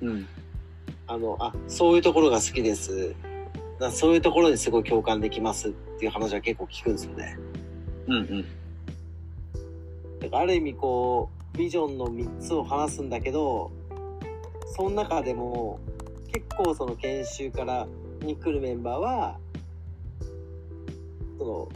[0.00, 0.26] うん。
[1.08, 3.16] あの、あ、そういうところが好きです。
[3.80, 7.36] だそういうところにすごい共感できますっていう話は結構聞くんですよね。
[8.06, 8.42] うんうん。
[10.20, 13.72] だからある意味こう、ビジョンの3つを話すんだけど、
[14.76, 15.80] その中でも
[16.32, 17.88] 結構その研修から
[18.20, 19.38] に来るメンバーは、
[21.38, 21.68] その、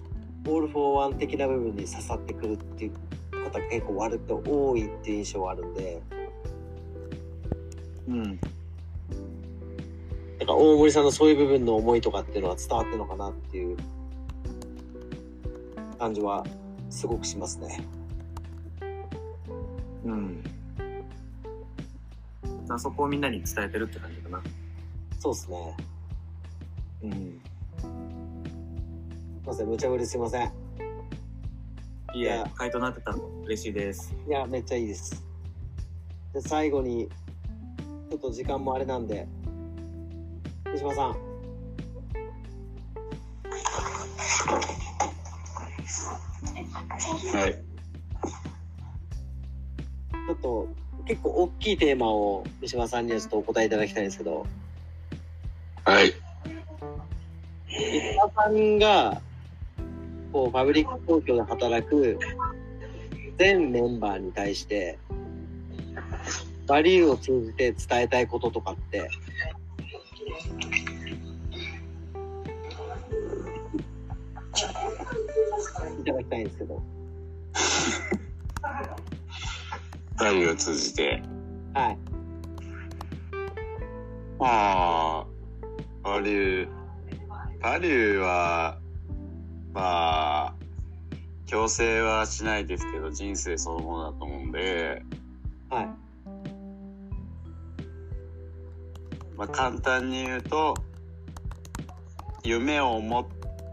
[0.46, 2.92] all for one 的な部分に刺さってくるっていう
[3.44, 6.02] 方が結構割と多いっていう印象はあるんで、
[8.08, 8.38] うん。
[10.38, 13.76] だから大森さんのそういう部分の思いとかっていうのは伝わってるのかなっていう
[15.98, 16.44] 感じは
[16.90, 17.84] すごくしますね。
[20.04, 20.42] うん。
[22.70, 24.42] あそこをみんなに伝えてるって感じかな。
[25.18, 25.76] そうですね。
[27.02, 27.40] うん。
[29.48, 30.52] すいません、無茶ぶりすいません。
[32.12, 34.14] いえ、回答なってたの嬉しいです。
[34.26, 35.24] いや、めっちゃいいです。
[36.34, 37.08] で、最後に、
[38.10, 39.26] ちょっと時間もあれなんで、
[40.66, 41.16] 三島さん。
[47.32, 47.54] はい。
[50.26, 50.68] ちょっと、
[51.06, 54.46] 結構大きいテーマを三島さんにはちょっとお答えいただきたいんですけど、
[55.86, 56.12] はい。
[57.66, 59.22] 三島さんが、
[60.32, 62.18] こう、パブリック東京で働く
[63.38, 64.98] 全メンバーに対して、
[66.66, 69.08] バリューを通じて伝えたいこととかって、
[76.00, 76.82] いただきたいんですけど。
[80.20, 81.22] 何を通じて。
[81.74, 81.98] はい。
[84.38, 85.26] まあ、
[86.02, 86.68] バリュー、
[87.60, 88.78] バリューは、
[89.78, 90.54] まあ、
[91.46, 95.04] 強制はしないですけど、人生そのものだと思うんで、
[95.70, 95.86] はい。
[99.36, 100.74] まあ、簡単に言うと、
[102.42, 103.26] 夢を持っ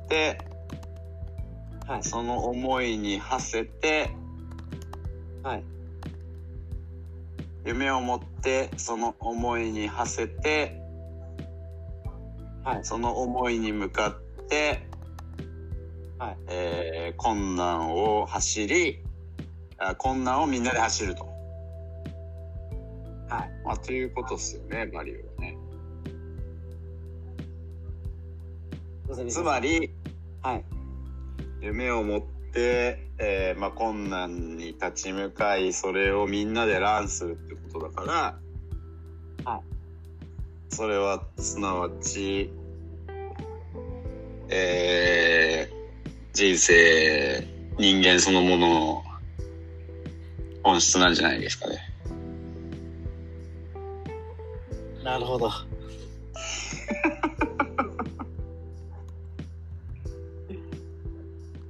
[0.07, 0.37] て、
[1.87, 2.03] はい。
[2.03, 4.11] その思いに馳せて、
[5.41, 5.63] はい。
[7.65, 10.79] 夢を持って、その思いに馳せて、
[12.63, 12.85] はい。
[12.85, 14.84] その思いに向かって、
[16.17, 19.05] はいえー困難を走り
[19.77, 21.25] あ、困難をみんなで走ると。
[23.27, 23.65] はい。
[23.65, 25.57] まあ、ということですよね、バリューはね。
[29.29, 29.91] つまり、
[30.41, 30.65] はい。
[31.61, 32.21] 夢を持っ
[32.53, 38.39] て、えーまあ、困難に立ち向かい、それをみんなでランするってことだか
[39.45, 39.61] ら、はい。
[40.73, 42.51] それは、すなわち、
[44.49, 45.74] えー
[46.35, 47.47] 人生、
[47.79, 49.03] 人間そのものの
[50.63, 51.77] 本質なんじゃないですかね。
[55.01, 55.49] なるほど。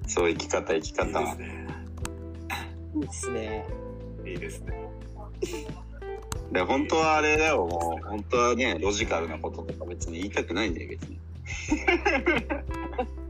[0.08, 1.22] そう、生き方、生き方。
[1.22, 1.26] い
[2.98, 3.64] いですね。
[4.26, 4.74] いいですね。
[5.44, 5.70] いいですね。
[6.52, 11.20] で、本当はあれだよ、もう、本当はね、ロジカルなこととか別に言いたくないんだよ、別に。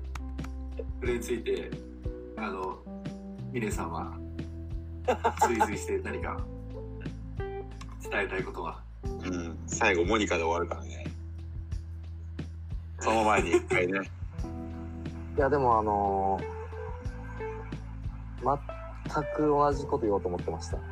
[1.05, 1.69] それについて、
[2.35, 2.79] あの、
[3.51, 4.17] ミネさんは、
[5.45, 6.35] 追随して何か
[8.01, 8.81] 伝えたいことは？
[9.03, 11.05] うん、最後、モニカで終わるからね。
[12.99, 13.99] その前に一回ね。
[15.37, 16.55] いや、でもあのー
[18.41, 18.57] 全
[19.35, 20.77] く同じこと言おうと思ってました。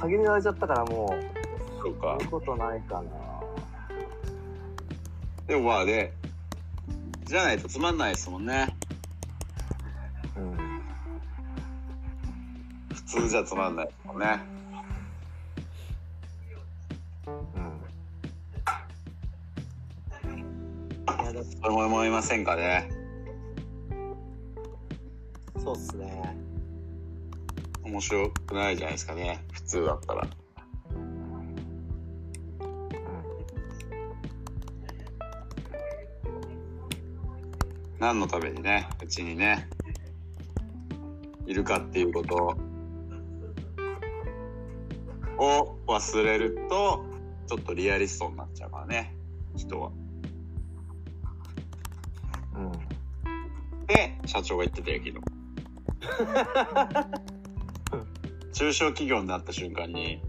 [0.00, 1.20] 先に言われちゃったからもう、
[1.80, 2.30] そうか言う。
[2.32, 3.29] ことないかな。
[5.50, 6.12] でもまあね、
[7.24, 8.68] じゃないとつまんないですもんね。
[10.36, 10.56] うん。
[12.94, 14.26] 普通じゃつまんないですもんね。
[17.26, 17.80] うん。
[21.60, 22.88] そう思いませんかね。
[25.58, 26.36] そうっすね。
[27.82, 29.44] 面白くないじゃないですかね。
[29.50, 30.28] 普通だったら。
[38.00, 39.68] 何のためにね、うちにね、
[41.44, 42.56] いるかっていうこと
[45.36, 47.04] を忘れると、
[47.46, 49.14] ちょっとリアリストになっちゃうからね、
[49.54, 49.90] 人は。
[52.56, 52.72] うん。
[53.86, 55.20] で、社長が言ってたよ、昨日。
[58.58, 60.22] 中小企業になった瞬間に、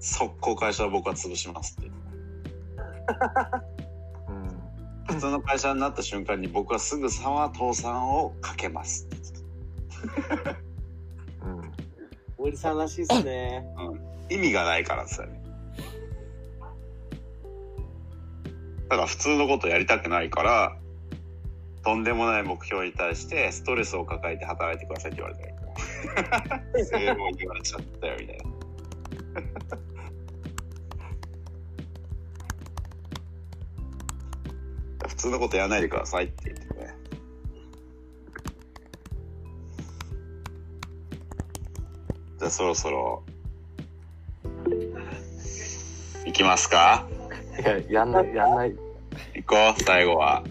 [0.00, 1.90] 速攻会社を僕は潰しますって。
[5.08, 5.14] うん。
[5.14, 9.08] 普通の会社になった瞬間に僕はすぐさま倒産をかけます
[11.42, 11.72] うん。
[12.38, 13.64] 森さんらしいっすね。
[14.30, 15.40] 意味がないからさね。
[18.88, 20.76] だから普通のことやりたくないから、
[21.84, 26.84] とんでもない目標に対してストレスを抱えて働いてくださいって言われたから。
[26.84, 28.44] それも言われちゃったよみたいな。
[35.18, 36.94] 通のことやらないでくださいって言ってね。
[42.38, 43.24] じゃあそろそろ
[46.24, 47.06] 行きますか？
[47.58, 48.76] いや、やんない、やんない。
[49.34, 50.44] 行こう、最後は。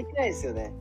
[0.00, 0.72] できないですよね。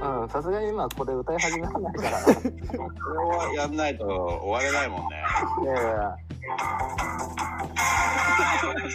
[0.00, 2.20] うん、さすがに今ここで歌い始めらないから。
[2.20, 5.22] いこれはやんないと終われないもんね。
[5.66, 6.16] やいやいや。
[8.60, 8.86] ちょっといい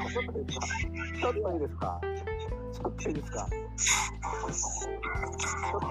[0.00, 0.40] ですか
[1.20, 2.00] ちょっといいですか？
[2.72, 3.46] ちょっといいですか？
[3.48, 5.86] ちょっと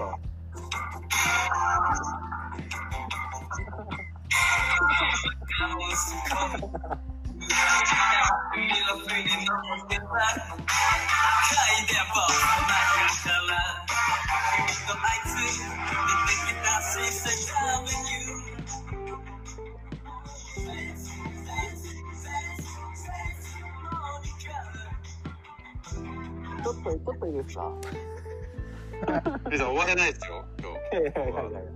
[5.88, 27.26] ちょっと。
[27.26, 27.62] いいですか？
[29.48, 31.67] 終われないですよ、今日。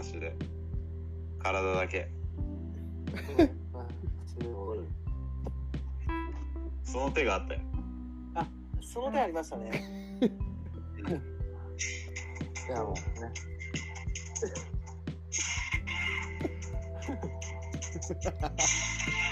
[0.00, 0.34] 音なしで。
[1.38, 2.10] 体だけ。
[6.82, 7.60] その手があったよ。
[8.80, 10.18] その手ありましたね。
[12.68, 13.00] いやもうね。
[18.00, 18.16] ち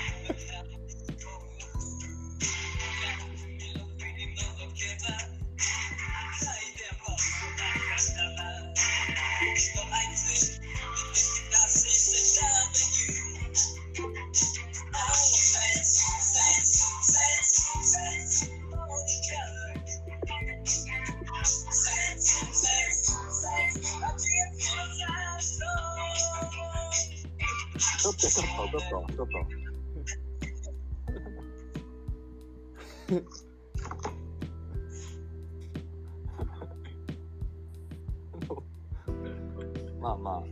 [40.09, 40.48] まあまあ、ね。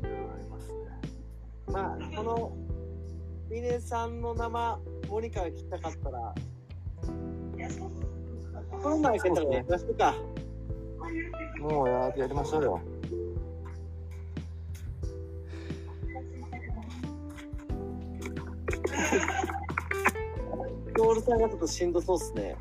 [0.00, 0.76] いろいろありますね。
[1.70, 2.56] まあ、この、
[3.50, 4.78] ミネさんの生、
[5.08, 6.34] モニカが聞きたかったら、
[8.82, 10.14] この前けたらやりましょうか。
[11.60, 12.80] もうややりましょうよ。
[20.96, 22.56] トールさんがちょっとしんどそうっすね。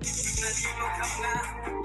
[0.00, 1.84] Let's go, now.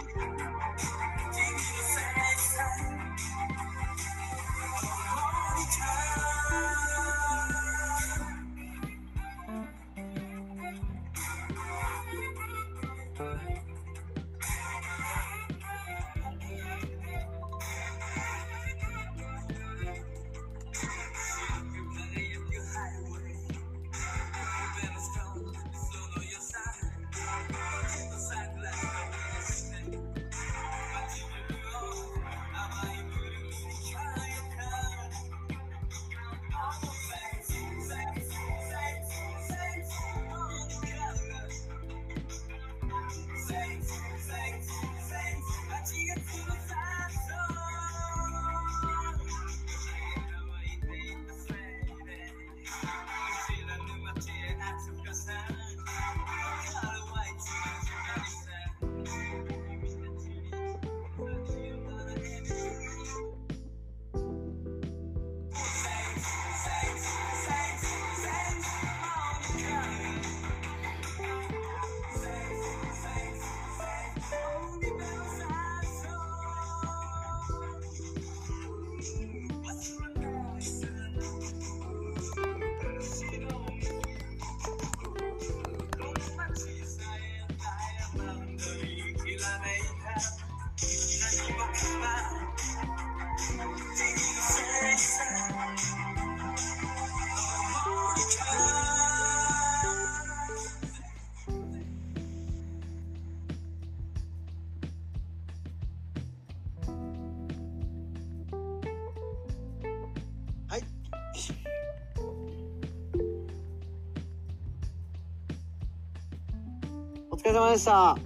[117.80, 118.18] した。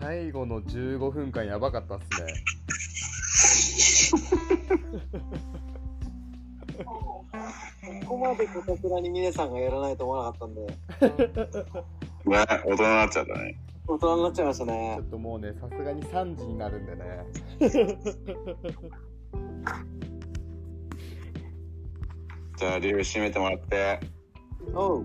[0.00, 2.32] 最後の15分間やばかったっすね。
[6.84, 7.24] こ
[8.06, 10.76] こまでこたくらに峰さんがやらないと思わなかったんで、ね、
[12.64, 13.58] 大人になっちゃったね。
[13.86, 15.06] 大人になっちゃいましたちねょっ。
[15.10, 17.24] ともうね、さすがに3時になるんでね。
[22.58, 24.00] じゃあ、リュウ締めてもらって。
[24.74, 25.04] おう。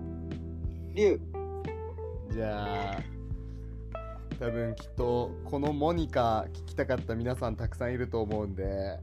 [0.92, 1.20] リュウ。
[2.32, 2.98] じゃあ、
[4.40, 8.98] 多分きっとこのモニカ聞きたかった皆さんたくさんいると思うんで、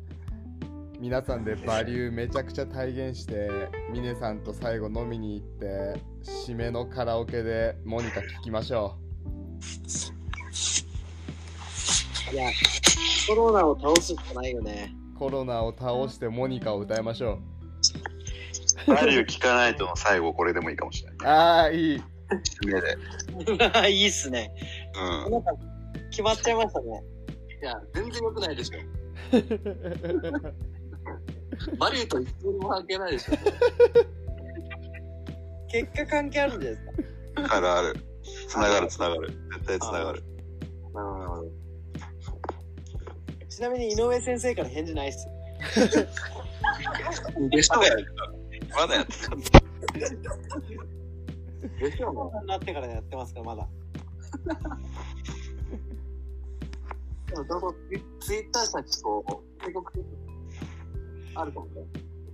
[1.00, 3.50] 皆さんでバリューめちゃくちゃ体現して、
[3.90, 8.98] ミネさんと最後飲みに行って、締めのカラオケでモニカ聞きましょ
[12.34, 12.50] いや、
[13.30, 14.94] コロナを倒すしかないよね。
[15.16, 15.18] う。
[15.18, 17.40] コロナを倒してモニカを歌いましょ
[18.88, 21.18] バリュー聞かないとの最後これでもいいかもしれない。
[21.20, 21.28] う。
[21.28, 21.98] ああ、いい。
[21.98, 22.04] 締
[22.74, 22.98] めで。
[23.92, 24.54] いいっすね。
[25.26, 25.32] うん。
[25.32, 25.52] なんか
[26.10, 27.04] 決まっちゃいましたね。
[27.62, 28.80] いや、全然良くないでしょ。
[31.78, 33.34] バリューと一分も関係ないでしょ。
[35.68, 36.86] 結果関係あるんじゃないで
[37.44, 37.58] すか？
[37.58, 37.96] あるある。
[38.48, 39.28] つながるつながる。
[39.30, 40.24] 絶対つながる。
[40.94, 41.44] なるほどなるほど。
[43.50, 45.28] ちなみに井上先生から返事ないっす。
[47.50, 48.12] でしょまだやってた。
[48.76, 49.36] まだやってた。
[51.80, 53.68] でしょコロナになってからやってますから、まだ。
[57.28, 57.76] でも、どうぞ
[58.20, 60.06] ツイッター先こう、警告
[61.36, 61.84] あるかもね。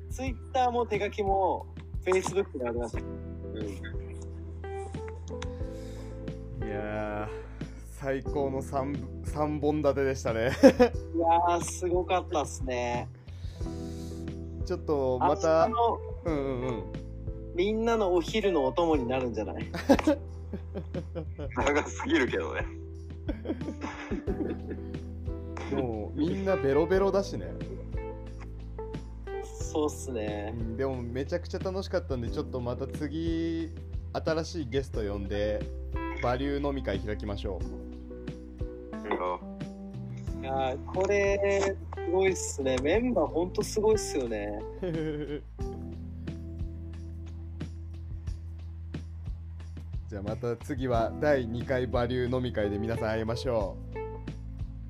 [0.10, 1.66] ツイッターも手書きも、
[2.04, 2.98] フェイスブックであります。
[2.98, 3.02] い
[6.62, 7.30] やー、
[7.92, 10.40] 最高の 3, 三本立てでしたね。
[10.42, 13.10] いやー、すごかったっすね。
[14.66, 16.84] ちょっとまた明日、のうんうんうん。
[17.56, 19.66] みんなのお昼のお供になるんじゃない？
[21.56, 22.66] 長すぎるけどね。
[25.72, 27.48] もうみんなベロベロだしね。
[29.44, 30.52] そうっすうね。
[30.52, 33.72] んでもめちゃくちゃ楽しかったんで、ちょっとまた次、
[34.14, 35.62] 新しいゲスト呼んで、
[36.22, 37.60] バリュー飲み会開きましょ
[40.42, 42.78] いやー、これ、すごいっすね。
[42.82, 44.60] メンバーほんとすごいっすよね。
[50.10, 53.76] じゃあまた次は第2回バリュー飲み会で皆さん会いましょ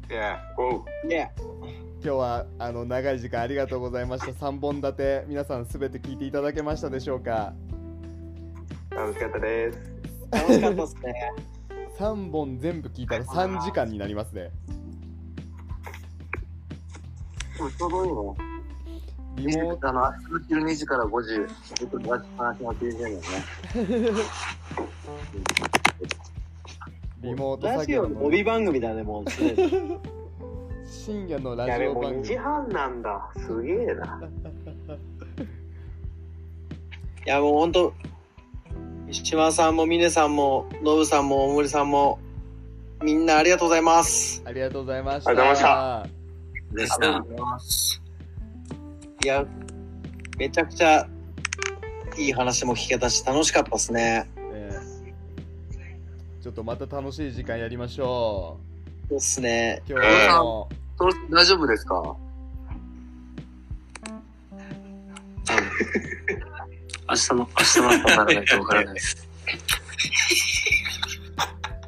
[0.10, 0.14] う。
[0.14, 0.84] いや、おう。
[1.08, 4.32] いや、今日はあの長い時間ありがとうございました。
[4.32, 7.54] 3本立て、皆さんすべて聞いていただけましたでしょうか？
[8.92, 9.80] 楽しかったです。
[10.32, 11.32] 楽しかったっすね。
[11.98, 14.52] 3本全部聞いたら3時間になりますね。
[17.58, 18.57] ちょうどいいね。
[19.38, 21.30] リモートあの、明日の昼2時から5時、
[21.76, 23.26] ずっと流しっぱなしの BGM をね。
[27.22, 30.00] リモートラ作業のジオの帯番組だね、もうすでに。
[30.86, 33.30] 深夜のラやべ、もう2ジオ番組時半なんだ。
[33.38, 34.22] すげえな。
[37.26, 37.94] いや、もうほんと、
[39.12, 42.20] 島さんも峰さんも、ノブさんも大森さんも、
[43.04, 44.42] みんなありがとうございます。
[44.46, 48.07] ありがとうございましたありがとうございまでした。
[49.24, 49.46] いや、
[50.38, 51.08] めちゃくちゃ
[52.18, 54.30] いい話も聞けたし、楽しかったですね。
[54.54, 54.88] ええ
[56.44, 58.58] ちょっとまた楽しい時間やりましょ
[59.10, 59.82] そうっすね。
[59.88, 62.16] う今日はもそ大丈夫ですか？
[67.10, 69.28] 明日の、明日の朝にならないとわからないです。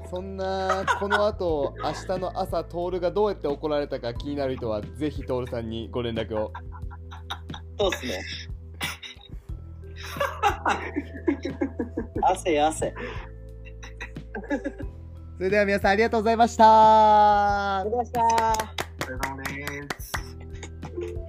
[0.06, 6.52] う そんなこの後明日の朝トールがどうやって怒られたか気になる人はぜひトールさんにご連絡を
[7.80, 8.22] そうっすね。
[12.22, 12.94] 汗汗。
[15.38, 18.76] それでは皆さんありがとうございましたありがとうございました。
[19.00, 21.29] お疲れ様です。